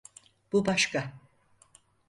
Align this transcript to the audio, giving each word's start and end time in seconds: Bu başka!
Bu 0.51 0.65
başka! 0.65 1.13